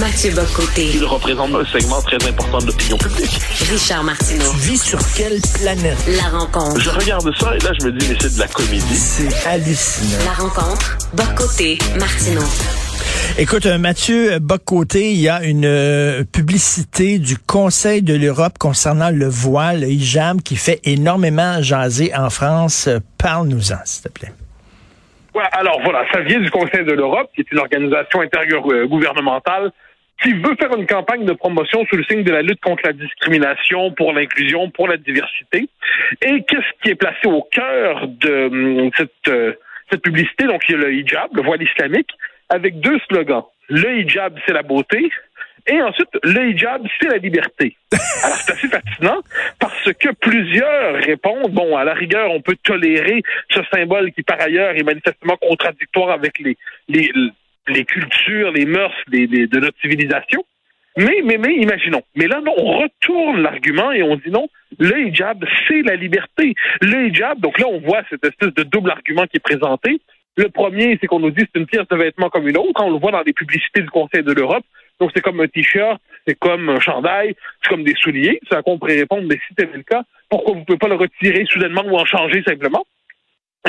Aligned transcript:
Mathieu 0.00 0.30
Bocoté. 0.34 0.90
Il 0.94 1.04
représente 1.04 1.54
un 1.54 1.64
segment 1.64 2.02
très 2.02 2.16
important 2.28 2.58
de 2.58 2.66
l'opinion 2.66 2.98
publique. 2.98 3.38
Richard 3.70 4.04
Martineau. 4.04 4.50
Tu 4.50 4.56
vis 4.58 4.82
sur 4.82 4.98
quelle 5.16 5.40
planète? 5.58 5.96
La 6.06 6.38
rencontre. 6.38 6.78
Je 6.78 6.90
regarde 6.90 7.34
ça 7.38 7.56
et 7.56 7.58
là, 7.60 7.70
je 7.80 7.86
me 7.86 7.92
dis, 7.92 8.06
mais 8.08 8.16
c'est 8.20 8.34
de 8.34 8.40
la 8.40 8.46
comédie. 8.48 8.94
C'est 8.94 9.48
hallucinant. 9.48 10.24
La 10.24 10.32
rencontre. 10.32 10.98
Bocoté. 11.14 11.78
Martineau. 11.98 12.44
Écoute, 13.38 13.64
euh, 13.64 13.78
Mathieu 13.78 14.38
Bocoté, 14.38 15.12
il 15.12 15.20
y 15.20 15.30
a 15.30 15.42
une 15.42 15.64
euh, 15.64 16.24
publicité 16.24 17.18
du 17.18 17.38
Conseil 17.38 18.02
de 18.02 18.14
l'Europe 18.14 18.58
concernant 18.58 19.10
le 19.10 19.26
voile, 19.26 19.80
le 19.80 19.88
hijab, 19.88 20.42
qui 20.42 20.56
fait 20.56 20.80
énormément 20.84 21.62
jaser 21.62 22.14
en 22.14 22.28
France. 22.28 22.86
Euh, 22.88 22.98
Parle-nous-en, 23.16 23.78
s'il 23.84 24.02
te 24.02 24.08
plaît. 24.10 24.32
Ouais, 25.34 25.42
alors 25.52 25.80
voilà, 25.84 26.04
ça 26.12 26.20
vient 26.20 26.40
du 26.40 26.50
Conseil 26.50 26.84
de 26.84 26.92
l'Europe, 26.92 27.30
qui 27.34 27.40
est 27.40 27.50
une 27.50 27.58
organisation 27.58 28.20
intergouvernementale 28.20 29.72
qui 30.22 30.32
veut 30.32 30.56
faire 30.58 30.74
une 30.76 30.86
campagne 30.86 31.24
de 31.24 31.32
promotion 31.32 31.84
sous 31.86 31.96
le 31.96 32.04
signe 32.04 32.22
de 32.22 32.32
la 32.32 32.42
lutte 32.42 32.60
contre 32.60 32.82
la 32.86 32.92
discrimination, 32.92 33.92
pour 33.92 34.12
l'inclusion, 34.12 34.70
pour 34.70 34.88
la 34.88 34.96
diversité. 34.96 35.68
Et 36.22 36.42
qu'est-ce 36.44 36.82
qui 36.82 36.90
est 36.90 36.94
placé 36.94 37.26
au 37.26 37.42
cœur 37.42 38.08
de 38.08 38.46
hum, 38.46 38.90
cette, 38.96 39.10
euh, 39.28 39.52
cette 39.90 40.02
publicité? 40.02 40.44
Donc, 40.44 40.62
il 40.68 40.72
y 40.72 40.74
a 40.74 40.78
le 40.78 40.94
hijab, 40.94 41.34
le 41.34 41.42
voile 41.42 41.62
islamique, 41.62 42.10
avec 42.48 42.80
deux 42.80 42.98
slogans. 43.08 43.44
Le 43.68 44.00
hijab, 44.00 44.38
c'est 44.46 44.54
la 44.54 44.62
beauté. 44.62 45.10
Et 45.68 45.82
ensuite, 45.82 46.08
le 46.22 46.50
hijab, 46.50 46.86
c'est 47.00 47.08
la 47.08 47.18
liberté. 47.18 47.76
Alors, 48.24 48.36
c'est 48.36 48.52
assez 48.52 48.68
fascinant 48.68 49.20
parce 49.58 49.92
que 49.92 50.12
plusieurs 50.14 50.94
répondent, 51.02 51.52
bon, 51.52 51.76
à 51.76 51.84
la 51.84 51.92
rigueur, 51.92 52.30
on 52.30 52.40
peut 52.40 52.56
tolérer 52.62 53.22
ce 53.50 53.60
symbole 53.74 54.12
qui, 54.12 54.22
par 54.22 54.40
ailleurs, 54.40 54.76
est 54.76 54.84
manifestement 54.84 55.36
contradictoire 55.36 56.10
avec 56.10 56.38
les, 56.38 56.56
les, 56.88 57.10
les 57.68 57.84
cultures, 57.84 58.52
les 58.52 58.66
mœurs 58.66 58.94
des, 59.08 59.26
des, 59.26 59.46
de 59.46 59.60
notre 59.60 59.78
civilisation. 59.80 60.44
Mais, 60.96 61.20
mais, 61.24 61.36
mais, 61.36 61.54
imaginons. 61.56 62.02
Mais 62.14 62.26
là, 62.26 62.40
on 62.56 62.78
retourne 62.78 63.42
l'argument 63.42 63.92
et 63.92 64.02
on 64.02 64.16
dit 64.16 64.30
non, 64.30 64.48
le 64.78 65.06
hijab, 65.06 65.44
c'est 65.68 65.82
la 65.82 65.94
liberté. 65.94 66.54
Le 66.80 67.08
hijab, 67.08 67.38
donc 67.40 67.58
là, 67.58 67.66
on 67.68 67.80
voit 67.80 68.02
cette 68.08 68.24
espèce 68.24 68.54
de 68.54 68.62
double 68.62 68.90
argument 68.90 69.26
qui 69.26 69.36
est 69.36 69.40
présenté. 69.40 70.00
Le 70.38 70.48
premier, 70.48 70.98
c'est 71.00 71.06
qu'on 71.06 71.20
nous 71.20 71.30
dit 71.30 71.44
c'est 71.52 71.60
une 71.60 71.66
pièce 71.66 71.86
de 71.88 71.96
vêtement 71.96 72.30
comme 72.30 72.48
une 72.48 72.56
autre. 72.56 72.82
On 72.82 72.90
le 72.90 72.98
voit 72.98 73.12
dans 73.12 73.22
les 73.22 73.32
publicités 73.34 73.82
du 73.82 73.90
Conseil 73.90 74.22
de 74.22 74.32
l'Europe. 74.32 74.64
Donc, 74.98 75.10
c'est 75.14 75.20
comme 75.20 75.40
un 75.40 75.46
t-shirt, 75.46 76.00
c'est 76.26 76.38
comme 76.38 76.70
un 76.70 76.80
chandail, 76.80 77.34
c'est 77.62 77.68
comme 77.68 77.84
des 77.84 77.94
souliers. 77.94 78.40
C'est 78.48 78.56
à 78.56 78.62
quoi 78.62 78.72
on 78.74 78.78
pourrait 78.78 78.96
répondre, 78.96 79.26
mais 79.28 79.36
si 79.36 79.42
c'était 79.50 79.70
le 79.70 79.82
cas, 79.82 80.02
pourquoi 80.30 80.54
vous 80.54 80.60
ne 80.60 80.64
pouvez 80.64 80.78
pas 80.78 80.88
le 80.88 80.94
retirer 80.94 81.44
soudainement 81.46 81.84
ou 81.84 81.96
en 81.96 82.06
changer 82.06 82.42
simplement? 82.46 82.86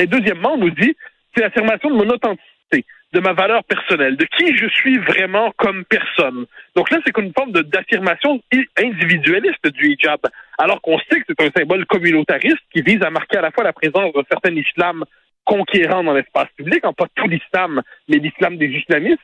Et 0.00 0.06
deuxièmement, 0.06 0.54
on 0.54 0.58
nous 0.58 0.70
dit, 0.70 0.96
c'est 1.34 1.42
l'affirmation 1.42 1.90
de 1.90 1.96
mon 1.96 2.08
authenticité, 2.08 2.84
de 3.12 3.20
ma 3.20 3.32
valeur 3.32 3.64
personnelle, 3.64 4.16
de 4.16 4.26
qui 4.36 4.56
je 4.56 4.66
suis 4.68 4.98
vraiment 4.98 5.52
comme 5.56 5.84
personne. 5.84 6.44
Donc 6.76 6.90
là, 6.90 6.98
c'est 7.04 7.16
une 7.16 7.32
forme 7.32 7.52
d'affirmation 7.52 8.40
individualiste 8.76 9.66
du 9.68 9.92
hijab, 9.92 10.20
alors 10.58 10.80
qu'on 10.82 10.98
sait 10.98 11.20
que 11.20 11.24
c'est 11.28 11.46
un 11.46 11.50
symbole 11.56 11.86
communautariste 11.86 12.58
qui 12.72 12.82
vise 12.82 13.02
à 13.02 13.10
marquer 13.10 13.38
à 13.38 13.42
la 13.42 13.50
fois 13.50 13.64
la 13.64 13.72
présence 13.72 14.12
d'un 14.12 14.24
certain 14.30 14.54
islam 14.54 15.04
conquérant 15.44 16.04
dans 16.04 16.12
l'espace 16.12 16.48
public, 16.56 16.84
en 16.84 16.92
pas 16.92 17.06
tout 17.14 17.26
l'islam, 17.26 17.80
mais 18.08 18.18
l'islam 18.18 18.58
des 18.58 18.66
islamistes. 18.66 19.22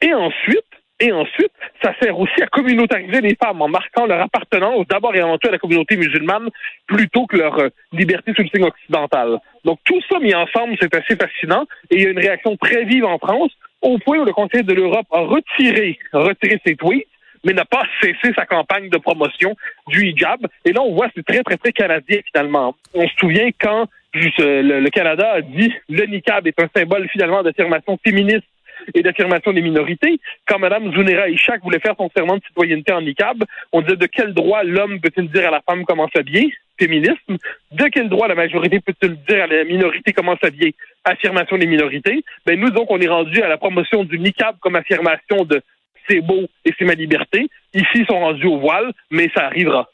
Et 0.00 0.14
ensuite, 0.14 0.64
et 1.00 1.12
ensuite, 1.12 1.52
ça 1.82 1.94
sert 2.00 2.18
aussi 2.18 2.42
à 2.42 2.46
communautariser 2.46 3.20
les 3.20 3.36
femmes 3.36 3.62
en 3.62 3.68
marquant 3.68 4.06
leur 4.06 4.20
appartenance 4.20 4.86
d'abord 4.88 5.14
et 5.14 5.20
avant 5.20 5.38
tout 5.38 5.48
à 5.48 5.52
la 5.52 5.58
communauté 5.58 5.96
musulmane 5.96 6.48
plutôt 6.86 7.26
que 7.26 7.36
leur 7.36 7.56
euh, 7.58 7.68
liberté 7.92 8.32
sous 8.34 8.42
le 8.42 8.48
signe 8.48 8.64
occidental. 8.64 9.38
Donc 9.68 9.80
tout 9.84 10.00
ça 10.10 10.18
mis 10.18 10.34
ensemble, 10.34 10.78
c'est 10.80 10.94
assez 10.94 11.14
fascinant 11.14 11.66
et 11.90 11.96
il 11.96 12.02
y 12.02 12.06
a 12.06 12.08
une 12.08 12.18
réaction 12.18 12.56
très 12.56 12.84
vive 12.84 13.04
en 13.04 13.18
France 13.18 13.50
au 13.82 13.98
point 13.98 14.18
où 14.18 14.24
le 14.24 14.32
Conseil 14.32 14.64
de 14.64 14.72
l'Europe 14.72 15.06
a 15.12 15.20
retiré, 15.20 15.98
retiré 16.10 16.58
ses 16.64 16.74
tweets 16.74 17.06
mais 17.44 17.52
n'a 17.52 17.66
pas 17.66 17.82
cessé 18.00 18.32
sa 18.34 18.46
campagne 18.46 18.88
de 18.88 18.96
promotion 18.96 19.54
du 19.88 20.06
hijab. 20.06 20.40
Et 20.64 20.72
là, 20.72 20.80
on 20.80 20.94
voit, 20.94 21.08
c'est 21.14 21.22
très, 21.22 21.42
très, 21.42 21.58
très 21.58 21.72
canadien 21.72 22.20
finalement. 22.32 22.76
On 22.94 23.06
se 23.06 23.14
souvient 23.16 23.50
quand 23.60 23.90
le, 24.14 24.80
le 24.80 24.88
Canada 24.88 25.32
a 25.34 25.42
dit 25.42 25.70
le 25.90 26.06
niqab 26.06 26.46
est 26.46 26.58
un 26.62 26.68
symbole 26.74 27.06
finalement 27.10 27.42
d'affirmation 27.42 27.98
féministe 28.02 28.46
et 28.94 29.02
d'affirmation 29.02 29.52
des 29.52 29.62
minorités. 29.62 30.20
Quand 30.46 30.58
Mme 30.58 30.92
Zunera 30.92 31.28
Ishak 31.28 31.62
voulait 31.62 31.80
faire 31.80 31.94
son 31.96 32.10
serment 32.16 32.36
de 32.36 32.42
citoyenneté 32.44 32.92
en 32.92 33.02
niqab, 33.02 33.44
on 33.72 33.82
disait 33.82 33.96
de 33.96 34.06
quel 34.06 34.34
droit 34.34 34.62
l'homme 34.64 35.00
peut-il 35.00 35.28
dire 35.30 35.48
à 35.48 35.50
la 35.50 35.62
femme 35.62 35.84
comment 35.84 36.08
s'habiller? 36.14 36.52
Féminisme. 36.78 37.36
De 37.72 37.84
quel 37.92 38.08
droit 38.08 38.28
la 38.28 38.34
majorité 38.34 38.80
peut-il 38.80 39.16
dire 39.28 39.44
à 39.44 39.46
la 39.46 39.64
minorité 39.64 40.12
comment 40.12 40.36
s'habiller? 40.42 40.74
Affirmation 41.04 41.58
des 41.58 41.66
minorités. 41.66 42.22
Ben 42.46 42.58
nous 42.58 42.70
donc 42.70 42.90
on 42.90 43.00
est 43.00 43.08
rendu 43.08 43.42
à 43.42 43.48
la 43.48 43.56
promotion 43.56 44.04
du 44.04 44.18
niqab 44.18 44.56
comme 44.60 44.76
affirmation 44.76 45.44
de 45.44 45.60
c'est 46.08 46.20
beau 46.20 46.46
et 46.64 46.72
c'est 46.78 46.84
ma 46.84 46.94
liberté. 46.94 47.48
Ici 47.74 47.86
ils 47.94 48.06
sont 48.06 48.18
rendus 48.18 48.46
au 48.46 48.58
voile, 48.58 48.92
mais 49.10 49.28
ça 49.34 49.44
arrivera. 49.46 49.88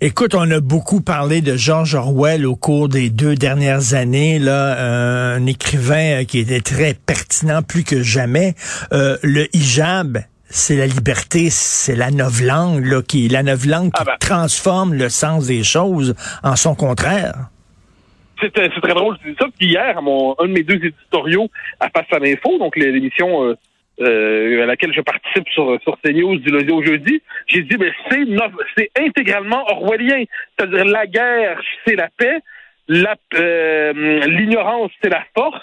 Écoute, 0.00 0.34
on 0.34 0.50
a 0.50 0.60
beaucoup 0.60 1.00
parlé 1.00 1.40
de 1.40 1.56
George 1.56 1.94
Orwell 1.94 2.46
au 2.46 2.56
cours 2.56 2.88
des 2.88 3.10
deux 3.10 3.36
dernières 3.36 3.94
années, 3.94 4.40
là, 4.40 4.76
euh, 4.76 5.36
un 5.36 5.46
écrivain 5.46 6.20
euh, 6.20 6.24
qui 6.24 6.40
était 6.40 6.60
très 6.60 6.94
pertinent 6.94 7.62
plus 7.62 7.84
que 7.84 8.02
jamais. 8.02 8.54
Euh, 8.92 9.16
le 9.22 9.46
hijab, 9.54 10.18
c'est 10.46 10.74
la 10.76 10.86
liberté, 10.86 11.48
c'est 11.48 11.94
la 11.94 12.10
novlangue, 12.10 12.84
là, 12.84 13.02
qui 13.02 13.28
la 13.28 13.44
novlangue 13.44 13.92
qui 13.92 14.00
ah 14.00 14.04
ben. 14.04 14.16
transforme 14.18 14.94
le 14.94 15.08
sens 15.08 15.46
des 15.46 15.62
choses 15.62 16.16
en 16.42 16.56
son 16.56 16.74
contraire. 16.74 17.50
C'est 18.40 18.50
très 18.52 18.94
drôle, 18.94 19.16
c'est 19.24 19.36
ça. 19.38 19.46
hier, 19.60 20.02
mon, 20.02 20.34
un 20.40 20.48
de 20.48 20.52
mes 20.52 20.64
deux 20.64 20.74
éditoriaux 20.74 21.48
à 21.78 21.88
Face 21.88 22.12
à 22.12 22.18
l'info, 22.18 22.58
donc 22.58 22.76
l'émission 22.76 23.44
euh, 23.44 23.56
à 24.00 24.66
laquelle 24.66 24.92
je 24.92 25.00
participe 25.00 25.48
sur, 25.50 25.80
sur 25.82 25.98
CNews 26.02 26.36
du 26.36 26.50
lundi 26.50 26.72
au 26.72 26.82
jeudi, 26.82 27.22
j'ai 27.46 27.62
dit, 27.62 27.76
mais 27.78 27.92
c'est, 28.10 28.24
c'est 28.76 28.90
intégralement 28.98 29.64
orwellien. 29.70 30.24
C'est-à-dire, 30.58 30.84
la 30.84 31.06
guerre, 31.06 31.60
c'est 31.86 31.96
la 31.96 32.08
paix, 32.16 32.38
la, 32.88 33.14
euh, 33.34 34.20
l'ignorance, 34.26 34.90
c'est 35.02 35.10
la 35.10 35.24
force, 35.34 35.62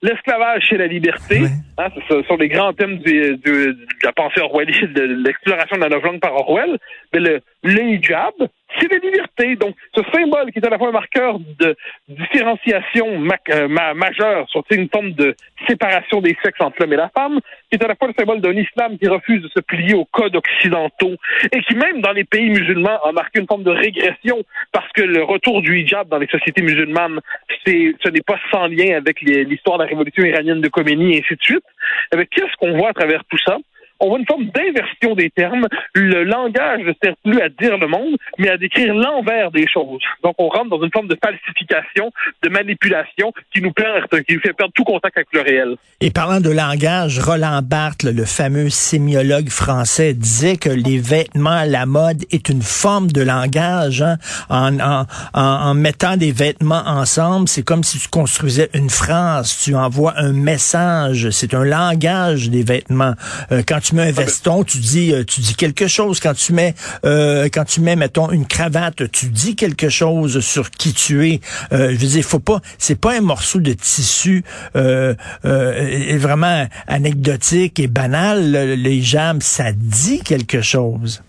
l'esclavage, 0.00 0.64
c'est 0.68 0.78
la 0.78 0.86
liberté. 0.86 1.40
Hein, 1.78 1.88
ce 2.08 2.22
sont 2.22 2.36
les 2.36 2.48
grands 2.48 2.72
thèmes 2.72 2.98
du, 2.98 3.36
de 3.36 3.76
la 4.02 4.12
pensée 4.12 4.40
orwellienne, 4.40 4.92
de 4.92 5.02
l'exploration 5.24 5.76
de 5.76 5.82
la 5.82 5.88
langue 5.88 6.20
par 6.20 6.34
Orwell. 6.34 6.78
Mais 7.12 7.20
le, 7.20 7.40
le 7.62 7.82
hijab, 7.82 8.34
c'est 8.78 8.90
la 8.90 8.98
liberté. 8.98 9.56
Donc, 9.56 9.74
ce 9.94 10.02
symbole 10.12 10.50
qui 10.52 10.58
est 10.58 10.66
à 10.66 10.70
la 10.70 10.78
fois 10.78 10.88
un 10.88 10.92
marqueur 10.92 11.38
de 11.38 11.76
différenciation 12.08 13.06
euh, 13.50 13.68
majeure 13.68 14.48
sur 14.48 14.64
une 14.70 14.88
forme 14.88 15.12
de 15.12 15.34
séparation 15.68 16.20
des 16.20 16.36
sexes 16.42 16.60
entre 16.60 16.76
l'homme 16.80 16.92
et 16.92 16.96
la 16.96 17.10
femme, 17.10 17.38
qui 17.70 17.78
est 17.78 17.84
à 17.84 17.88
la 17.88 17.94
fois 17.94 18.08
le 18.08 18.14
symbole 18.18 18.40
d'un 18.40 18.52
islam 18.52 18.98
qui 18.98 19.08
refuse 19.08 19.42
de 19.42 19.48
se 19.48 19.60
plier 19.60 19.94
aux 19.94 20.04
codes 20.04 20.36
occidentaux 20.36 21.16
et 21.52 21.60
qui, 21.62 21.74
même 21.74 22.00
dans 22.00 22.12
les 22.12 22.24
pays 22.24 22.50
musulmans, 22.50 22.98
a 23.04 23.12
marqué 23.12 23.40
une 23.40 23.46
forme 23.46 23.62
de 23.62 23.70
régression 23.70 24.42
parce 24.72 24.90
que 24.92 25.02
le 25.02 25.22
retour 25.22 25.62
du 25.62 25.80
hijab 25.80 26.08
dans 26.08 26.18
les 26.18 26.28
sociétés 26.28 26.62
musulmanes, 26.62 27.20
ce 27.66 28.08
n'est 28.08 28.20
pas 28.26 28.38
sans 28.50 28.66
lien 28.66 28.96
avec 28.96 29.20
l'histoire 29.20 29.78
de 29.78 29.84
la 29.84 29.88
révolution 29.88 30.24
iranienne 30.24 30.60
de 30.60 30.68
Khomeini 30.68 31.16
et 31.16 31.18
ainsi 31.24 31.34
de 31.34 31.42
suite. 31.42 31.64
Eh 32.14 32.26
qu'est-ce 32.26 32.56
qu'on 32.58 32.76
voit 32.76 32.90
à 32.90 32.92
travers 32.92 33.22
tout 33.24 33.38
ça? 33.44 33.58
On 34.02 34.08
voit 34.08 34.18
une 34.18 34.26
forme 34.26 34.46
d'inversion 34.46 35.14
des 35.14 35.30
termes. 35.30 35.68
Le 35.94 36.24
langage 36.24 36.80
ne 36.80 36.92
sert 37.02 37.14
plus 37.24 37.40
à 37.40 37.48
dire 37.48 37.78
le 37.78 37.86
monde, 37.86 38.16
mais 38.36 38.48
à 38.48 38.56
décrire 38.56 38.92
l'envers 38.94 39.52
des 39.52 39.66
choses. 39.68 40.00
Donc, 40.24 40.34
on 40.38 40.48
rentre 40.48 40.70
dans 40.70 40.82
une 40.82 40.90
forme 40.90 41.06
de 41.06 41.16
falsification, 41.22 42.10
de 42.42 42.48
manipulation 42.48 43.32
qui 43.54 43.62
nous 43.62 43.72
perd, 43.72 44.08
qui 44.24 44.34
nous 44.34 44.40
fait 44.40 44.52
perdre 44.52 44.72
tout 44.74 44.82
contact 44.82 45.16
avec 45.16 45.28
le 45.32 45.40
réel. 45.40 45.76
Et 46.00 46.10
parlant 46.10 46.40
de 46.40 46.50
langage, 46.50 47.20
Roland 47.20 47.60
Barthes, 47.62 48.02
le 48.02 48.24
fameux 48.24 48.70
sémiologue 48.70 49.48
français, 49.48 50.14
disait 50.14 50.56
que 50.56 50.68
les 50.68 50.98
vêtements, 50.98 51.62
la 51.64 51.86
mode 51.86 52.24
est 52.32 52.48
une 52.48 52.62
forme 52.62 53.12
de 53.12 53.22
langage. 53.22 54.02
Hein. 54.02 54.16
En, 55.32 55.74
mettant 55.74 56.16
des 56.16 56.32
vêtements 56.32 56.82
ensemble, 56.86 57.46
c'est 57.46 57.62
comme 57.62 57.84
si 57.84 58.00
tu 58.00 58.08
construisais 58.08 58.68
une 58.74 58.90
phrase, 58.90 59.56
tu 59.62 59.76
envoies 59.76 60.14
un 60.16 60.32
message. 60.32 61.30
C'est 61.30 61.54
un 61.54 61.64
langage 61.64 62.50
des 62.50 62.64
vêtements. 62.64 63.14
Euh, 63.52 63.62
quand 63.66 63.78
tu 63.80 63.91
tu 63.92 63.96
mets 63.96 64.02
un 64.04 64.08
ah, 64.08 64.12
ben. 64.12 64.24
veston, 64.24 64.64
tu 64.64 64.78
dis 64.78 65.12
euh, 65.12 65.24
tu 65.24 65.40
dis 65.40 65.54
quelque 65.54 65.86
chose. 65.86 66.18
Quand 66.20 66.34
tu 66.34 66.52
mets 66.52 66.74
euh, 67.04 67.48
quand 67.52 67.64
tu 67.64 67.80
mets 67.80 67.96
mettons 67.96 68.30
une 68.30 68.46
cravate, 68.46 69.10
tu 69.10 69.26
dis 69.26 69.54
quelque 69.54 69.88
chose 69.90 70.40
sur 70.40 70.70
qui 70.70 70.94
tu 70.94 71.28
es. 71.28 71.40
Euh, 71.72 71.90
je 71.90 71.96
veux 71.96 72.06
dire, 72.06 72.24
faut 72.24 72.38
pas, 72.38 72.60
c'est 72.78 72.98
pas 72.98 73.16
un 73.16 73.20
morceau 73.20 73.60
de 73.60 73.72
tissu 73.74 74.44
vraiment 75.44 76.66
anecdotique 76.86 77.78
et 77.80 77.86
banal. 77.86 78.52
Les 78.52 79.02
jambes, 79.02 79.42
ça 79.42 79.72
dit 79.72 80.20
quelque 80.20 80.62
chose. 80.62 81.22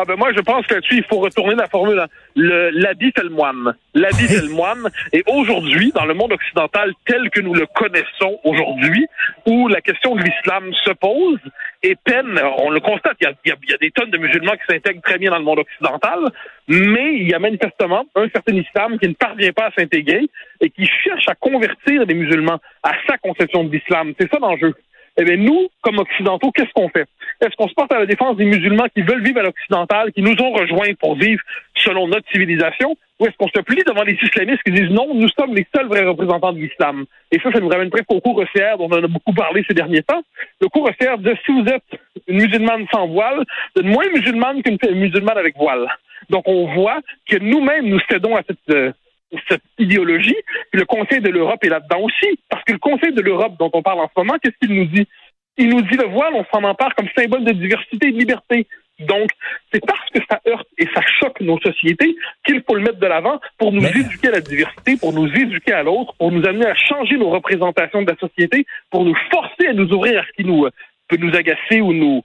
Ah 0.00 0.04
ben 0.06 0.14
moi 0.14 0.30
je 0.32 0.40
pense 0.40 0.64
que 0.64 0.78
tu 0.78 0.98
il 0.98 1.04
faut 1.10 1.18
retourner 1.18 1.56
la 1.56 1.66
formule. 1.66 1.98
Hein. 1.98 2.06
Le 2.36 2.70
l'habit 2.70 3.10
fait 3.16 3.24
le 3.24 3.30
moine. 3.30 3.74
L'habit 3.94 4.28
fait 4.28 4.42
le 4.42 4.54
moine. 4.54 4.88
Et 5.12 5.24
aujourd'hui, 5.26 5.90
dans 5.92 6.04
le 6.04 6.14
monde 6.14 6.30
occidental 6.30 6.92
tel 7.04 7.28
que 7.30 7.40
nous 7.40 7.52
le 7.52 7.66
connaissons 7.66 8.38
aujourd'hui, 8.44 9.06
où 9.46 9.66
la 9.66 9.80
question 9.80 10.14
de 10.14 10.22
l'islam 10.22 10.72
se 10.84 10.92
pose 10.92 11.40
et 11.82 11.96
peine, 11.96 12.40
on 12.58 12.70
le 12.70 12.78
constate, 12.78 13.16
il 13.20 13.28
y 13.28 13.52
il 13.64 13.70
y 13.70 13.74
a 13.74 13.76
des 13.76 13.90
tonnes 13.90 14.12
de 14.12 14.18
musulmans 14.18 14.52
qui 14.52 14.72
s'intègrent 14.72 15.02
très 15.02 15.18
bien 15.18 15.32
dans 15.32 15.38
le 15.38 15.44
monde 15.44 15.58
occidental, 15.58 16.20
mais 16.68 17.16
il 17.16 17.28
y 17.28 17.34
a 17.34 17.40
manifestement 17.40 18.04
un 18.14 18.28
certain 18.28 18.54
islam 18.54 19.00
qui 19.00 19.08
ne 19.08 19.14
parvient 19.14 19.52
pas 19.52 19.66
à 19.66 19.72
s'intégrer 19.72 20.28
et 20.60 20.70
qui 20.70 20.86
cherche 20.86 21.26
à 21.26 21.34
convertir 21.34 22.04
les 22.06 22.14
musulmans 22.14 22.60
à 22.84 22.92
sa 23.08 23.18
conception 23.18 23.64
de 23.64 23.72
l'islam. 23.72 24.12
C'est 24.16 24.30
ça 24.30 24.38
l'enjeu. 24.38 24.74
Eh 25.20 25.24
bien, 25.24 25.36
nous, 25.36 25.68
comme 25.82 25.98
Occidentaux, 25.98 26.52
qu'est-ce 26.52 26.72
qu'on 26.74 26.88
fait? 26.90 27.06
Est-ce 27.40 27.56
qu'on 27.56 27.68
se 27.68 27.74
porte 27.74 27.92
à 27.92 27.98
la 27.98 28.06
défense 28.06 28.36
des 28.36 28.44
musulmans 28.44 28.86
qui 28.94 29.02
veulent 29.02 29.22
vivre 29.22 29.40
à 29.40 29.42
l'occidental, 29.42 30.12
qui 30.12 30.22
nous 30.22 30.34
ont 30.40 30.52
rejoints 30.52 30.94
pour 30.94 31.16
vivre 31.16 31.42
selon 31.74 32.06
notre 32.06 32.28
civilisation, 32.30 32.96
ou 33.18 33.26
est-ce 33.26 33.36
qu'on 33.36 33.48
se 33.48 33.60
plie 33.62 33.82
devant 33.84 34.04
les 34.04 34.16
islamistes 34.22 34.62
qui 34.64 34.70
disent 34.70 34.90
non, 34.90 35.12
nous 35.14 35.28
sommes 35.28 35.54
les 35.54 35.66
seuls 35.74 35.88
vrais 35.88 36.04
représentants 36.04 36.52
de 36.52 36.60
l'islam? 36.60 37.04
Et 37.32 37.40
ça, 37.40 37.50
ça 37.50 37.58
nous 37.58 37.68
ramène 37.68 37.90
presque 37.90 38.12
au 38.12 38.20
cours 38.20 38.40
ECR 38.40 38.78
dont 38.78 38.88
on 38.90 39.02
a 39.02 39.08
beaucoup 39.08 39.32
parlé 39.32 39.64
ces 39.66 39.74
derniers 39.74 40.02
temps. 40.02 40.22
Le 40.60 40.68
cours 40.68 40.88
ECR 40.88 41.18
dit 41.18 41.30
si 41.44 41.52
vous 41.52 41.66
êtes 41.68 42.00
une 42.28 42.36
musulmane 42.36 42.86
sans 42.92 43.08
voile, 43.08 43.44
vous 43.74 43.82
êtes 43.82 43.86
moins 43.86 44.08
musulmane 44.14 44.62
qu'une 44.62 44.78
musulmane 44.94 45.38
avec 45.38 45.56
voile. 45.56 45.88
Donc 46.30 46.46
on 46.46 46.72
voit 46.74 47.00
que 47.28 47.38
nous-mêmes, 47.38 47.86
nous 47.86 48.00
cédons 48.08 48.36
à 48.36 48.42
cette... 48.46 48.58
Euh, 48.70 48.92
cette 49.48 49.62
idéologie. 49.78 50.36
le 50.72 50.84
Conseil 50.84 51.20
de 51.20 51.28
l'Europe 51.28 51.62
est 51.64 51.68
là-dedans 51.68 52.00
aussi. 52.00 52.38
Parce 52.48 52.64
que 52.64 52.72
le 52.72 52.78
Conseil 52.78 53.12
de 53.12 53.20
l'Europe 53.20 53.56
dont 53.58 53.70
on 53.72 53.82
parle 53.82 54.00
en 54.00 54.08
ce 54.08 54.18
moment, 54.18 54.38
qu'est-ce 54.42 54.56
qu'il 54.60 54.74
nous 54.74 54.86
dit? 54.86 55.06
Il 55.56 55.70
nous 55.70 55.82
dit 55.82 55.96
le 55.96 56.06
voile, 56.06 56.34
on 56.34 56.44
s'en 56.52 56.62
empare 56.64 56.94
comme 56.94 57.08
symbole 57.16 57.44
de 57.44 57.52
diversité 57.52 58.08
et 58.08 58.12
de 58.12 58.18
liberté. 58.18 58.66
Donc, 59.00 59.30
c'est 59.72 59.84
parce 59.84 60.08
que 60.10 60.18
ça 60.28 60.40
heurte 60.48 60.66
et 60.76 60.86
ça 60.92 61.00
choque 61.20 61.40
nos 61.40 61.58
sociétés 61.60 62.16
qu'il 62.44 62.62
faut 62.66 62.74
le 62.74 62.82
mettre 62.82 62.98
de 62.98 63.06
l'avant 63.06 63.40
pour 63.56 63.72
nous 63.72 63.84
éduquer 63.86 64.28
à 64.28 64.32
la 64.32 64.40
diversité, 64.40 64.96
pour 64.96 65.12
nous 65.12 65.28
éduquer 65.28 65.72
à 65.72 65.84
l'autre, 65.84 66.14
pour 66.18 66.32
nous 66.32 66.44
amener 66.44 66.66
à 66.66 66.74
changer 66.74 67.16
nos 67.16 67.30
représentations 67.30 68.02
de 68.02 68.10
la 68.10 68.16
société, 68.16 68.66
pour 68.90 69.04
nous 69.04 69.14
forcer 69.30 69.68
à 69.68 69.72
nous 69.72 69.92
ouvrir 69.92 70.20
à 70.20 70.24
ce 70.24 70.32
qui 70.32 70.44
nous 70.44 70.64
euh, 70.64 70.70
peut 71.08 71.16
nous 71.16 71.34
agacer 71.34 71.80
ou 71.80 71.92
nous, 71.92 72.22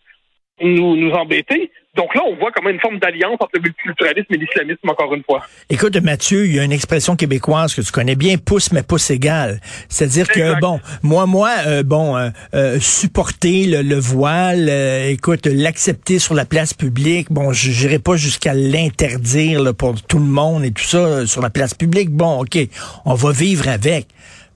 nous, 0.61 0.95
nous 0.95 1.11
embêter. 1.11 1.71
Donc 1.95 2.15
là, 2.15 2.21
on 2.25 2.35
voit 2.35 2.51
comme 2.51 2.67
une 2.69 2.79
forme 2.79 2.97
d'alliance 2.97 3.35
entre 3.39 3.51
le 3.53 3.61
multiculturalisme 3.61 4.33
et 4.33 4.37
l'islamisme, 4.37 4.89
encore 4.89 5.13
une 5.13 5.23
fois. 5.23 5.43
Écoute, 5.69 5.95
Mathieu, 5.97 6.47
il 6.47 6.55
y 6.55 6.59
a 6.59 6.63
une 6.63 6.71
expression 6.71 7.15
québécoise 7.15 7.75
que 7.75 7.81
tu 7.81 7.91
connais 7.91 8.15
bien, 8.15 8.37
pouce 8.37 8.71
mais 8.71 8.81
pouce 8.81 9.11
égal. 9.11 9.59
C'est-à-dire 9.89 10.27
que, 10.27 10.59
bon, 10.59 10.79
moi, 11.03 11.27
moi, 11.27 11.51
euh, 11.67 11.83
bon, 11.83 12.17
euh, 12.17 12.29
euh, 12.55 12.79
supporter 12.79 13.65
le, 13.67 13.95
voile, 13.99 14.69
écoute, 15.07 15.45
l'accepter 15.45 16.17
sur 16.17 16.33
la 16.33 16.45
place 16.45 16.73
publique, 16.73 17.31
bon, 17.31 17.53
je 17.53 17.69
n'irai 17.69 17.99
pas 17.99 18.15
jusqu'à 18.15 18.55
l'interdire 18.55 19.75
pour 19.75 20.01
tout 20.01 20.19
le 20.19 20.25
monde 20.25 20.65
et 20.65 20.71
tout 20.71 20.83
ça 20.83 21.27
sur 21.27 21.43
la 21.43 21.51
place 21.51 21.75
publique. 21.75 22.09
Bon, 22.09 22.41
OK, 22.41 22.57
on 23.05 23.13
va 23.13 23.31
vivre 23.31 23.67
avec. 23.67 24.07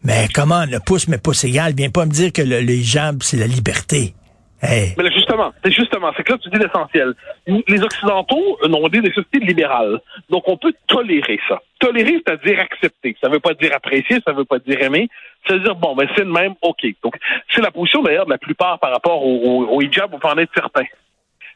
Mais 0.04 0.28
comment, 0.34 0.66
le 0.66 0.80
pouce 0.80 1.08
mais 1.08 1.20
pouce 1.20 1.44
égal, 1.44 1.74
viens 1.78 1.90
pas 1.90 2.06
me 2.06 2.12
dire 2.12 2.34
que 2.34 2.42
le, 2.42 2.62
le 2.62 2.74
hijab, 2.74 3.22
c'est 3.22 3.38
la 3.38 3.48
liberté. 3.48 4.16
Mais 4.64 5.12
justement, 5.14 5.54
c'est 5.64 5.72
justement, 5.72 6.12
c'est 6.18 6.24
que 6.24 6.34
là 6.34 6.40
tu 6.42 6.50
dis 6.50 6.58
l'essentiel. 6.58 7.14
Les 7.46 7.82
Occidentaux 7.82 8.58
ont 8.64 8.88
dit 8.90 9.02
des 9.02 9.14
sociétés 9.14 9.40
libérales. 9.40 10.00
Donc 10.30 10.48
on 10.48 10.58
peut 10.58 10.74
tolérer 10.88 11.40
ça. 11.48 11.62
Tolérer, 11.80 12.22
c'est-à-dire 12.26 12.60
accepter. 12.60 13.16
Ça 13.22 13.30
veut 13.30 13.40
pas 13.40 13.54
dire 13.54 13.72
apprécier, 13.76 14.18
ça 14.26 14.34
veut 14.34 14.46
pas 14.46 14.60
dire 14.60 14.82
aimer. 14.82 15.10
Ça 15.48 15.54
veut 15.54 15.60
dire 15.60 15.76
bon, 15.76 15.96
ben 15.96 16.08
c'est 16.16 16.24
le 16.24 16.32
même, 16.32 16.56
ok. 16.62 16.86
Donc 17.04 17.16
c'est 17.50 17.62
la 17.62 17.72
position 17.72 18.02
d'ailleurs 18.02 18.26
de 18.26 18.32
la 18.32 18.40
plupart 18.40 18.80
par 18.80 18.92
rapport 18.92 19.24
au, 19.24 19.82
hijab, 19.82 20.14
on 20.14 20.20
peut 20.20 20.28
en 20.28 20.38
être 20.38 20.54
certain. 20.56 20.86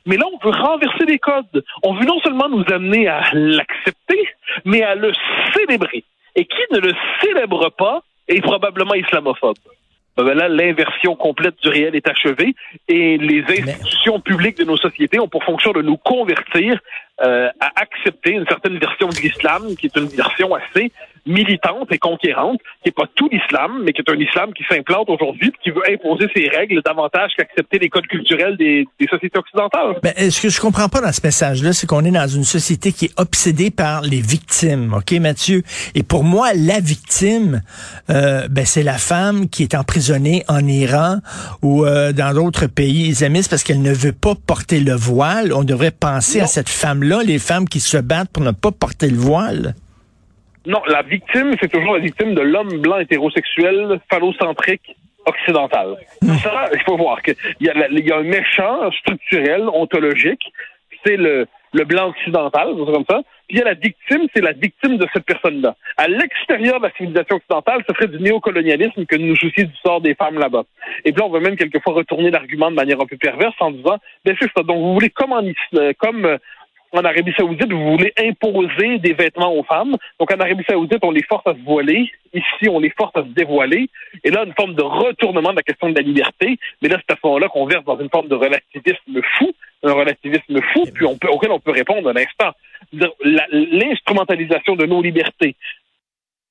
Mais 0.06 0.18
là, 0.18 0.26
on 0.32 0.44
veut 0.44 0.56
renverser 0.56 1.06
les 1.06 1.20
codes. 1.20 1.64
On 1.84 1.94
veut 1.94 2.06
non 2.06 2.20
seulement 2.22 2.50
nous 2.50 2.66
amener 2.72 3.08
à 3.08 3.22
l'accepter, 3.34 4.28
mais 4.66 4.82
à 4.84 4.96
le 4.96 5.12
célébrer. 5.56 6.04
Et 6.36 6.46
qui 6.46 6.62
ne 6.72 6.80
le 6.80 6.94
célèbre 7.22 7.70
pas 7.70 8.02
est 8.28 8.42
probablement 8.42 8.94
islamophobe. 8.94 9.58
Ben, 10.18 10.26
ben 10.26 10.38
là, 10.38 10.50
l'inversion 10.50 11.16
complète 11.16 11.56
du 11.62 11.70
réel 11.70 11.96
est 11.96 12.08
achevée 12.08 12.54
et 12.88 13.18
les 13.18 13.44
institutions 13.44 14.20
publiques 14.20 14.58
de 14.58 14.66
nos 14.66 14.78
sociétés 14.78 15.20
ont 15.20 15.28
pour 15.28 15.44
fonction 15.44 15.72
de 15.72 15.82
nous 15.82 15.98
convertir 15.98 16.80
euh, 17.22 17.50
à 17.60 17.72
accepter 17.82 18.32
une 18.32 18.46
certaine 18.46 18.78
version 18.78 19.08
de 19.08 19.16
l'islam 19.16 19.76
qui 19.78 19.88
est 19.88 19.96
une 19.96 20.08
version 20.08 20.54
assez 20.54 20.92
militante 21.26 21.92
et 21.92 21.98
conquérante, 21.98 22.60
qui 22.84 22.90
n'est 22.90 22.92
pas 22.92 23.06
tout 23.16 23.30
l'islam, 23.32 23.82
mais 23.84 23.94
qui 23.94 24.02
est 24.02 24.10
un 24.10 24.20
islam 24.20 24.54
qui 24.54 24.64
s'implante 24.70 25.10
aujourd'hui, 25.10 25.52
qui 25.64 25.70
veut 25.70 25.84
imposer 25.90 26.28
ses 26.36 26.50
règles 26.50 26.82
davantage 26.84 27.32
qu'accepter 27.38 27.80
les 27.80 27.90
codes 27.90 28.08
culturels 28.08 28.58
des, 28.58 28.88
sociétés 29.10 29.40
occidentales. 29.40 29.98
Mais 30.04 30.14
ben, 30.18 30.32
ce 30.32 30.42
que 30.42 30.50
je 30.50 30.60
comprends 30.60 30.90
pas 30.90 31.02
dans 31.02 31.12
ce 31.12 31.22
message-là, 31.24 31.74
c'est 31.74 31.88
qu'on 31.88 32.06
est 32.06 32.12
dans 32.12 32.28
une 32.28 32.44
société 32.44 32.92
qui 32.92 33.06
est 33.06 33.20
obsédée 33.20 33.72
par 33.72 34.02
les 34.02 34.22
victimes, 34.22 34.94
ok, 34.94 35.12
Mathieu? 35.20 35.64
Et 35.96 36.04
pour 36.04 36.24
moi, 36.24 36.54
la 36.56 36.80
victime, 36.80 37.62
euh, 38.10 38.48
ben 38.50 38.66
c'est 38.66 38.84
la 38.84 38.98
femme 38.98 39.50
qui 39.50 39.64
est 39.64 39.76
emprisonnée 39.76 40.44
en 40.48 40.66
Iran 40.66 41.18
ou 41.62 41.86
euh, 41.86 42.14
dans 42.14 42.34
d'autres 42.34 42.68
pays 42.68 43.08
islamistes 43.10 43.50
parce 43.50 43.64
qu'elle 43.64 43.82
ne 43.82 43.94
veut 43.94 44.14
pas 44.14 44.36
porter 44.36 44.80
le 44.80 44.94
voile. 44.94 45.54
On 45.54 45.64
devrait 45.64 45.92
penser 45.92 46.40
à 46.40 46.48
cette 46.48 46.70
femme-là, 46.70 47.24
les 47.24 47.40
femmes 47.40 47.68
qui 47.68 47.80
se 47.80 47.98
battent 47.98 48.32
pour 48.32 48.44
ne 48.44 48.52
pas 48.52 48.72
porter 48.72 49.10
le 49.10 49.18
voile. 49.18 49.76
Non, 50.66 50.82
la 50.88 51.02
victime, 51.02 51.56
c'est 51.60 51.72
toujours 51.72 51.94
la 51.94 52.00
victime 52.00 52.36
de 52.36 52.42
l'homme 52.42 52.82
blanc 52.82 53.00
hétérosexuel 53.00 54.00
phallocentrique 54.10 54.96
occidental. 55.26 55.98
Hmm. 56.22 56.36
Ça, 56.36 56.70
il 56.74 56.82
faut 56.82 56.98
voir 56.98 57.22
qu'il 57.22 57.36
y, 57.60 57.70
a, 57.70 57.88
il 57.90 58.08
y 58.08 58.12
a 58.12 58.18
un 58.18 58.24
méchant 58.24 58.92
structurel, 58.92 59.68
ontologique, 59.70 60.44
c'est 61.04 61.18
le, 61.18 61.48
le 61.74 61.84
blanc 61.84 62.10
occidental, 62.10 62.76
comme 62.76 63.06
ça. 63.10 63.22
Puis 63.48 63.58
il 63.58 63.60
y 63.60 63.62
a 63.62 63.66
la 63.66 63.74
victime, 63.74 64.28
c'est 64.34 64.42
la 64.42 64.52
victime 64.52 64.98
de 64.98 65.08
cette 65.14 65.26
personne-là. 65.26 65.76
À 65.98 66.08
l'extérieur 66.08 66.80
de 66.80 66.86
la 66.86 66.92
civilisation 66.92 67.38
occidentale, 67.38 67.84
ce 67.88 67.96
serait 67.96 68.08
du 68.08 68.20
néocolonialisme 68.20 69.06
que 69.06 69.16
de 69.16 69.24
nous 69.24 69.36
soucier 69.36 69.66
du 69.66 69.76
sort 69.84 70.02
des 70.02 70.16
femmes 70.16 70.40
là-bas. 70.40 70.64
Et 71.06 71.12
puis 71.12 71.20
là, 71.20 71.26
on 71.28 71.32
va 71.32 71.40
même 71.40 71.56
quelquefois 71.56 71.94
retourner 71.94 72.30
l'argument 72.32 72.70
de 72.70 72.76
manière 72.76 73.02
un 73.02 73.06
peu 73.06 73.18
perverse 73.18 73.56
en 73.60 73.72
disant, 73.72 73.98
ben 74.26 74.36
c'est 74.40 74.50
ça, 74.56 74.64
donc 74.64 74.78
vous 74.78 74.94
voulez 74.94 75.10
comme 75.10 75.34
en, 75.34 75.44
comme 75.98 76.26
euh, 76.26 76.38
en 76.94 77.06
Arabie 77.06 77.34
Saoudite, 77.38 77.72
vous 77.72 77.92
voulez 77.92 78.14
imposer 78.18 79.00
des 79.00 79.14
vêtements 79.14 79.54
aux 79.54 79.64
femmes. 79.64 79.96
Donc, 80.20 80.32
en 80.32 80.40
Arabie 80.40 80.64
Saoudite, 80.68 81.00
on 81.04 81.12
les 81.12 81.24
force 81.24 81.46
à 81.48 81.54
se 81.54 81.64
voiler. 81.64 82.12
Ici, 82.34 82.70
on 82.70 82.80
les 82.80 82.90
force 82.92 83.16
à 83.16 83.22
se 83.24 83.30
dévoiler. 83.30 83.90
Et 84.24 84.32
là, 84.32 84.44
une 84.46 84.54
forme 84.54 84.76
de 84.76 84.82
retournement 84.82 85.52
de 85.52 85.58
la 85.58 85.64
question 85.64 85.90
de 85.90 85.96
la 85.96 86.02
liberté. 86.02 86.58
Mais 86.82 86.90
là, 86.90 86.98
c'est 87.00 87.14
à 87.14 87.16
ce 87.16 87.26
moment-là 87.26 87.48
qu'on 87.48 87.66
verse 87.66 87.86
dans 87.86 88.00
une 88.00 88.10
forme 88.10 88.28
de 88.28 88.36
relativisme 88.36 89.22
fou, 89.38 89.52
un 89.84 89.94
relativisme 89.94 90.62
fou, 90.74 90.86
puis 90.94 91.06
on 91.06 91.18
peut, 91.18 91.30
auquel 91.30 91.52
on 91.52 91.60
peut 91.60 91.72
répondre 91.72 92.10
un 92.10 92.16
instant. 92.16 92.52
L'instrumentalisation 92.92 94.76
de 94.76 94.86
nos 94.86 95.02
libertés 95.02 95.56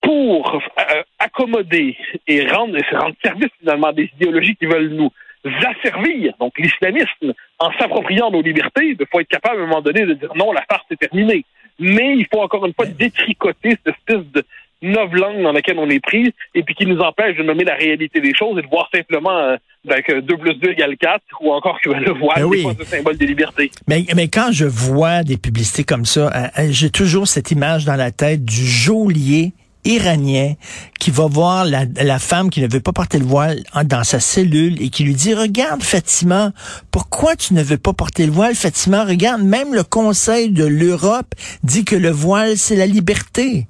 pour 0.01 0.55
euh, 0.55 1.03
accommoder 1.19 1.97
et 2.27 2.47
rendre, 2.47 2.79
rendre 2.93 3.15
service 3.23 3.51
finalement 3.59 3.93
des 3.93 4.11
idéologies 4.17 4.57
qui 4.57 4.67
veulent 4.67 4.89
nous 4.89 5.11
asservir, 5.45 6.35
donc 6.39 6.59
l'islamisme, 6.59 7.33
en 7.59 7.73
s'appropriant 7.79 8.31
nos 8.31 8.43
libertés, 8.43 8.97
il 8.99 9.07
faut 9.11 9.21
être 9.21 9.29
capable 9.29 9.61
à 9.61 9.65
un 9.65 9.67
moment 9.67 9.81
donné 9.81 10.05
de 10.05 10.15
dire 10.15 10.33
non, 10.37 10.53
la 10.53 10.65
farce 10.71 10.85
est 10.91 10.97
terminée. 10.97 11.45
Mais 11.79 12.17
il 12.17 12.27
faut 12.33 12.43
encore 12.43 12.67
une 12.67 12.75
fois 12.75 12.87
détricoter 12.87 13.71
cette 13.71 13.95
espèce 13.95 14.25
de 14.33 14.45
langue 14.83 15.43
dans 15.43 15.53
laquelle 15.53 15.79
on 15.79 15.89
est 15.89 16.01
pris 16.01 16.33
et 16.55 16.63
puis 16.63 16.75
qui 16.75 16.87
nous 16.87 16.99
empêche 17.01 17.37
de 17.37 17.43
nommer 17.43 17.65
la 17.65 17.75
réalité 17.75 18.21
des 18.21 18.35
choses 18.35 18.59
et 18.59 18.63
de 18.63 18.67
voir 18.69 18.89
simplement 18.93 19.37
euh, 19.37 19.57
ben, 19.85 20.03
que 20.03 20.21
2 20.21 20.37
plus 20.37 20.55
2 20.55 20.71
égale 20.71 20.97
4 20.97 21.21
ou 21.41 21.53
encore 21.53 21.81
que 21.81 21.91
le 21.91 22.13
voile 22.13 22.43
ben 22.43 22.51
n'est 22.51 22.75
pas 22.75 22.83
un 22.83 22.87
symbole 22.87 23.17
des 23.17 23.27
libertés. 23.27 23.71
Mais, 23.89 24.05
mais 24.15 24.29
quand 24.29 24.51
je 24.53 24.65
vois 24.65 25.23
des 25.23 25.37
publicités 25.37 25.85
comme 25.85 26.05
ça, 26.05 26.29
euh, 26.29 26.49
euh, 26.59 26.69
j'ai 26.71 26.91
toujours 26.91 27.29
cette 27.29 27.51
image 27.51 27.85
dans 27.85 27.97
la 27.97 28.11
tête 28.11 28.45
du 28.45 28.65
geôlier 28.65 29.53
iranien 29.85 30.55
qui 30.99 31.11
va 31.11 31.27
voir 31.27 31.65
la, 31.65 31.85
la, 32.03 32.19
femme 32.19 32.51
qui 32.51 32.61
ne 32.61 32.69
veut 32.69 32.81
pas 32.81 32.93
porter 32.93 33.19
le 33.19 33.25
voile 33.25 33.63
dans 33.85 34.05
sa 34.05 34.21
cellule 34.21 34.81
et 34.83 34.91
qui 34.91 35.05
lui 35.05 35.15
dit, 35.15 35.35
regarde 35.35 35.83
Fatima, 35.83 36.53
pourquoi 36.91 37.37
tu 37.37 37.55
ne 37.55 37.63
veux 37.63 37.79
pas 37.79 37.93
porter 37.93 38.27
le 38.27 38.33
voile? 38.33 38.55
Fatima, 38.55 39.05
regarde, 39.05 39.43
même 39.43 39.75
le 39.75 39.85
Conseil 39.85 40.51
de 40.51 40.65
l'Europe 40.65 41.35
dit 41.63 41.85
que 41.85 41.97
le 41.97 42.11
voile, 42.11 42.57
c'est 42.57 42.77
la 42.77 42.87
liberté. 42.87 43.67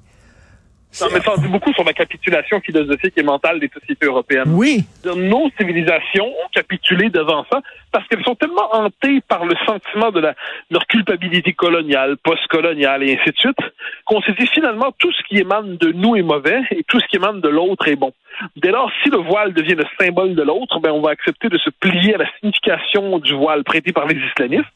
Ça, 0.91 1.07
en 1.07 1.37
dit 1.37 1.47
beaucoup 1.47 1.71
sur 1.73 1.85
la 1.85 1.93
capitulation 1.93 2.59
philosophique 2.59 3.13
et 3.15 3.23
mentale 3.23 3.61
des 3.61 3.69
sociétés 3.73 4.05
européennes. 4.05 4.49
Oui. 4.53 4.83
Nos 5.05 5.49
civilisations 5.57 6.25
ont 6.25 6.49
capitulé 6.53 7.09
devant 7.09 7.45
ça 7.49 7.61
parce 7.93 8.05
qu'elles 8.07 8.23
sont 8.23 8.35
tellement 8.35 8.73
hantées 8.75 9.21
par 9.27 9.45
le 9.45 9.55
sentiment 9.65 10.11
de 10.11 10.19
la, 10.19 10.35
leur 10.69 10.85
culpabilité 10.87 11.53
coloniale, 11.53 12.17
post-coloniale 12.17 13.03
et 13.03 13.17
ainsi 13.17 13.31
de 13.31 13.37
suite, 13.37 13.59
qu'on 14.05 14.21
s'est 14.21 14.35
dit 14.37 14.47
finalement 14.47 14.91
tout 14.97 15.11
ce 15.13 15.23
qui 15.29 15.37
émane 15.37 15.77
de 15.77 15.93
nous 15.93 16.17
est 16.17 16.23
mauvais 16.23 16.61
et 16.71 16.83
tout 16.83 16.99
ce 16.99 17.07
qui 17.07 17.15
émane 17.15 17.39
de 17.39 17.49
l'autre 17.49 17.87
est 17.87 17.95
bon. 17.95 18.11
Dès 18.57 18.71
lors, 18.71 18.91
si 19.03 19.09
le 19.09 19.17
voile 19.17 19.53
devient 19.53 19.75
le 19.75 19.85
symbole 19.99 20.35
de 20.35 20.43
l'autre, 20.43 20.79
ben 20.79 20.91
on 20.91 21.01
va 21.01 21.11
accepter 21.11 21.47
de 21.47 21.57
se 21.57 21.69
plier 21.69 22.15
à 22.15 22.17
la 22.17 22.31
signification 22.39 23.19
du 23.19 23.33
voile 23.33 23.63
prêté 23.63 23.93
par 23.93 24.07
les 24.07 24.15
islamistes 24.15 24.71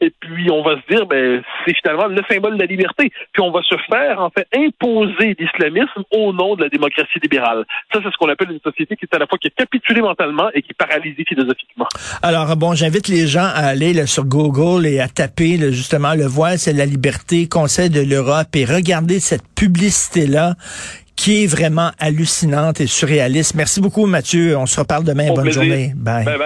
et 0.00 0.12
puis 0.20 0.50
on 0.50 0.62
va 0.62 0.76
se 0.76 0.94
dire, 0.94 1.06
ben, 1.06 1.42
c'est 1.64 1.74
finalement 1.74 2.06
le 2.06 2.22
symbole 2.30 2.54
de 2.54 2.60
la 2.60 2.66
liberté. 2.66 3.10
Puis 3.32 3.42
on 3.42 3.50
va 3.50 3.60
se 3.62 3.74
faire, 3.90 4.20
en 4.20 4.30
fait, 4.30 4.46
imposer 4.54 5.36
l'islamisme 5.38 6.04
au 6.10 6.32
nom 6.32 6.54
de 6.56 6.62
la 6.62 6.68
démocratie 6.68 7.18
libérale. 7.22 7.64
Ça, 7.92 8.00
c'est 8.02 8.10
ce 8.10 8.16
qu'on 8.18 8.28
appelle 8.28 8.50
une 8.50 8.60
société 8.60 8.96
qui 8.96 9.04
est 9.04 9.14
à 9.14 9.18
la 9.18 9.26
fois 9.26 9.38
qui 9.38 9.48
est 9.48 9.56
capitulée 9.56 10.00
mentalement 10.00 10.48
et 10.54 10.62
qui 10.62 10.70
est 10.70 10.86
paralysée 10.86 11.24
philosophiquement. 11.26 11.86
Alors, 12.22 12.56
bon, 12.56 12.74
j'invite 12.74 13.08
les 13.08 13.26
gens 13.26 13.46
à 13.46 13.68
aller 13.68 14.06
sur 14.06 14.24
Google 14.24 14.86
et 14.86 15.00
à 15.00 15.08
taper 15.08 15.58
justement 15.72 16.14
le 16.14 16.26
voile, 16.26 16.58
c'est 16.58 16.72
la 16.72 16.86
liberté, 16.86 17.48
Conseil 17.48 17.90
de 17.90 18.00
l'Europe 18.00 18.54
et 18.54 18.64
regarder 18.64 19.20
cette 19.20 19.46
publicité-là 19.54 20.54
qui 21.16 21.42
est 21.42 21.46
vraiment 21.46 21.90
hallucinante 21.98 22.80
et 22.80 22.86
surréaliste. 22.86 23.56
Merci 23.56 23.80
beaucoup, 23.80 24.06
Mathieu. 24.06 24.56
On 24.56 24.66
se 24.66 24.78
reparle 24.78 25.02
demain. 25.02 25.32
Bonne 25.34 25.50
journée. 25.50 25.92
bye. 25.96 26.24
bye 26.24 26.38